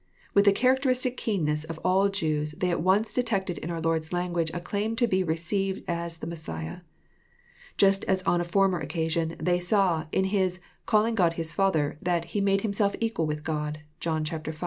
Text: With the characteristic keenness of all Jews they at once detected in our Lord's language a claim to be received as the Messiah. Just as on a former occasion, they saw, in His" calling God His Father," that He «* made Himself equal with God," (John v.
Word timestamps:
With 0.33 0.45
the 0.45 0.51
characteristic 0.51 1.15
keenness 1.15 1.63
of 1.63 1.79
all 1.85 2.09
Jews 2.09 2.53
they 2.53 2.71
at 2.71 2.81
once 2.81 3.13
detected 3.13 3.59
in 3.59 3.69
our 3.69 3.79
Lord's 3.79 4.11
language 4.11 4.49
a 4.51 4.59
claim 4.59 4.95
to 4.95 5.05
be 5.05 5.23
received 5.23 5.83
as 5.87 6.17
the 6.17 6.25
Messiah. 6.25 6.79
Just 7.77 8.03
as 8.05 8.23
on 8.23 8.41
a 8.41 8.43
former 8.43 8.79
occasion, 8.79 9.35
they 9.39 9.59
saw, 9.59 10.07
in 10.11 10.23
His" 10.33 10.59
calling 10.87 11.13
God 11.13 11.33
His 11.33 11.53
Father," 11.53 11.99
that 12.01 12.25
He 12.33 12.41
«* 12.41 12.41
made 12.41 12.61
Himself 12.61 12.95
equal 12.99 13.27
with 13.27 13.43
God," 13.43 13.81
(John 13.99 14.25
v. 14.25 14.51